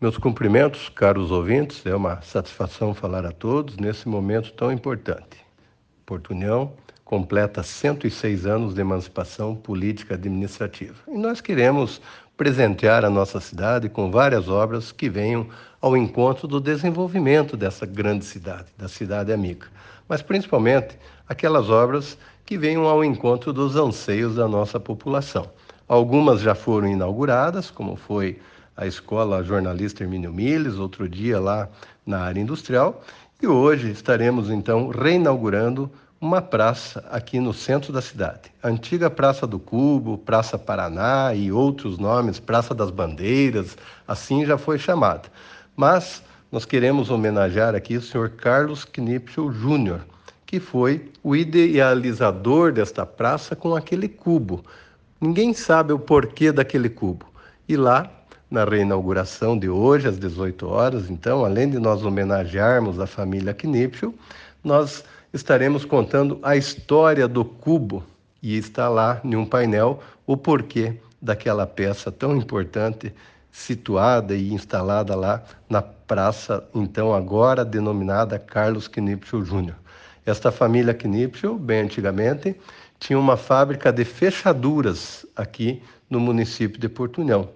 Meus 0.00 0.18
cumprimentos, 0.18 0.88
caros 0.88 1.30
ouvintes, 1.30 1.86
é 1.86 1.94
uma 1.94 2.20
satisfação 2.20 2.92
falar 2.92 3.24
a 3.24 3.30
todos 3.30 3.76
nesse 3.76 4.08
momento 4.08 4.52
tão 4.52 4.72
importante. 4.72 5.38
Porto 6.04 6.30
União 6.32 6.72
completa 7.04 7.62
106 7.62 8.44
anos 8.44 8.74
de 8.74 8.80
emancipação 8.80 9.54
política 9.54 10.14
administrativa. 10.14 10.96
E 11.06 11.16
nós 11.16 11.40
queremos 11.40 12.02
presentear 12.36 13.04
a 13.04 13.08
nossa 13.08 13.38
cidade 13.38 13.88
com 13.88 14.10
várias 14.10 14.48
obras 14.48 14.90
que 14.90 15.08
venham 15.08 15.46
ao 15.80 15.96
encontro 15.96 16.48
do 16.48 16.60
desenvolvimento 16.60 17.56
dessa 17.56 17.86
grande 17.86 18.24
cidade, 18.24 18.66
da 18.76 18.88
cidade 18.88 19.32
amiga. 19.32 19.68
Mas 20.08 20.20
principalmente 20.20 20.98
aquelas 21.28 21.70
obras 21.70 22.18
que 22.44 22.58
venham 22.58 22.84
ao 22.88 23.04
encontro 23.04 23.52
dos 23.52 23.76
anseios 23.76 24.34
da 24.34 24.48
nossa 24.48 24.80
população. 24.80 25.48
Algumas 25.86 26.40
já 26.40 26.54
foram 26.54 26.88
inauguradas, 26.88 27.70
como 27.70 27.94
foi 27.94 28.40
a 28.76 28.86
Escola 28.86 29.42
Jornalista 29.42 30.02
Hermínio 30.02 30.32
Miles, 30.32 30.76
outro 30.76 31.08
dia 31.08 31.38
lá 31.38 31.68
na 32.04 32.20
área 32.20 32.40
industrial, 32.40 33.02
e 33.40 33.46
hoje 33.46 33.90
estaremos 33.90 34.50
então 34.50 34.88
reinaugurando 34.88 35.90
uma 36.20 36.40
praça 36.40 37.04
aqui 37.10 37.38
no 37.38 37.52
centro 37.52 37.92
da 37.92 38.00
cidade. 38.00 38.50
A 38.62 38.68
antiga 38.68 39.10
Praça 39.10 39.46
do 39.46 39.58
Cubo, 39.58 40.16
Praça 40.16 40.58
Paraná 40.58 41.34
e 41.34 41.52
outros 41.52 41.98
nomes, 41.98 42.40
Praça 42.40 42.74
das 42.74 42.90
Bandeiras, 42.90 43.76
assim 44.08 44.46
já 44.46 44.56
foi 44.56 44.78
chamada. 44.78 45.28
Mas 45.76 46.22
nós 46.50 46.64
queremos 46.64 47.10
homenagear 47.10 47.74
aqui 47.74 47.96
o 47.96 48.02
senhor 48.02 48.30
Carlos 48.30 48.84
Knipschel 48.84 49.52
Júnior, 49.52 50.00
que 50.46 50.58
foi 50.58 51.10
o 51.22 51.36
idealizador 51.36 52.72
desta 52.72 53.04
praça 53.04 53.54
com 53.54 53.74
aquele 53.74 54.08
cubo. 54.08 54.64
Ninguém 55.20 55.52
sabe 55.52 55.92
o 55.92 55.98
porquê 55.98 56.52
daquele 56.52 56.88
cubo. 56.88 57.26
E 57.68 57.76
lá 57.76 58.10
na 58.54 58.64
reinauguração 58.64 59.58
de 59.58 59.68
hoje, 59.68 60.06
às 60.06 60.16
18 60.16 60.68
horas. 60.68 61.10
Então, 61.10 61.44
além 61.44 61.68
de 61.68 61.80
nós 61.80 62.04
homenagearmos 62.04 63.00
a 63.00 63.06
família 63.06 63.52
Knipschel, 63.52 64.14
nós 64.62 65.04
estaremos 65.32 65.84
contando 65.84 66.38
a 66.40 66.56
história 66.56 67.26
do 67.26 67.44
cubo 67.44 68.04
e 68.40 68.56
está 68.56 68.88
lá 68.88 69.20
em 69.24 69.34
um 69.34 69.44
painel 69.44 70.00
o 70.24 70.36
porquê 70.36 70.94
daquela 71.20 71.66
peça 71.66 72.12
tão 72.12 72.36
importante 72.36 73.12
situada 73.50 74.36
e 74.36 74.52
instalada 74.52 75.16
lá 75.16 75.42
na 75.68 75.82
praça, 75.82 76.64
então 76.72 77.12
agora 77.12 77.64
denominada 77.64 78.38
Carlos 78.38 78.86
Knipschel 78.86 79.44
Júnior. 79.44 79.76
Esta 80.24 80.52
família 80.52 80.94
Knipschel, 80.94 81.58
bem 81.58 81.80
antigamente, 81.80 82.56
tinha 83.00 83.18
uma 83.18 83.36
fábrica 83.36 83.92
de 83.92 84.04
fechaduras 84.04 85.26
aqui 85.34 85.82
no 86.08 86.20
município 86.20 86.78
de 86.78 86.88
Porto 86.88 87.20
União 87.20 87.48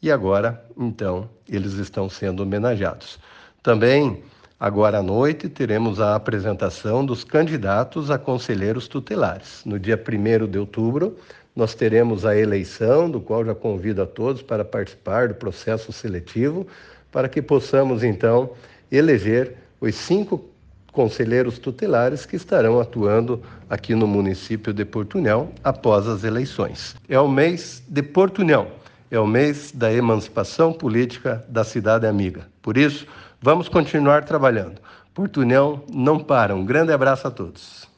e 0.00 0.12
agora, 0.12 0.64
então, 0.78 1.28
eles 1.48 1.72
estão 1.74 2.08
sendo 2.08 2.44
homenageados. 2.44 3.18
Também, 3.62 4.22
agora 4.58 4.98
à 4.98 5.02
noite, 5.02 5.48
teremos 5.48 6.00
a 6.00 6.14
apresentação 6.14 7.04
dos 7.04 7.24
candidatos 7.24 8.08
a 8.08 8.16
conselheiros 8.16 8.86
tutelares. 8.86 9.62
No 9.64 9.76
dia 9.76 10.00
1 10.00 10.46
de 10.46 10.58
outubro, 10.58 11.16
nós 11.54 11.74
teremos 11.74 12.24
a 12.24 12.36
eleição, 12.36 13.10
do 13.10 13.20
qual 13.20 13.44
já 13.44 13.56
convido 13.56 14.00
a 14.00 14.06
todos 14.06 14.40
para 14.40 14.64
participar 14.64 15.28
do 15.28 15.34
processo 15.34 15.92
seletivo, 15.92 16.64
para 17.10 17.28
que 17.28 17.42
possamos, 17.42 18.04
então, 18.04 18.50
eleger 18.92 19.56
os 19.80 19.96
cinco 19.96 20.48
conselheiros 20.92 21.58
tutelares 21.58 22.24
que 22.24 22.36
estarão 22.36 22.78
atuando 22.78 23.42
aqui 23.68 23.96
no 23.96 24.06
município 24.06 24.72
de 24.72 24.84
Porto 24.84 25.18
União 25.18 25.50
após 25.64 26.06
as 26.06 26.22
eleições. 26.22 26.94
É 27.08 27.18
o 27.18 27.28
mês 27.28 27.82
de 27.88 28.02
Porto 28.02 28.40
União 28.40 28.68
é 29.10 29.18
o 29.18 29.26
mês 29.26 29.72
da 29.72 29.92
emancipação 29.92 30.72
política 30.72 31.44
da 31.48 31.64
cidade 31.64 32.06
amiga. 32.06 32.48
Por 32.62 32.76
isso, 32.76 33.06
vamos 33.40 33.68
continuar 33.68 34.24
trabalhando. 34.24 34.80
Porto 35.14 35.40
União 35.40 35.82
não 35.92 36.18
para. 36.18 36.54
Um 36.54 36.64
grande 36.64 36.92
abraço 36.92 37.26
a 37.26 37.30
todos. 37.30 37.88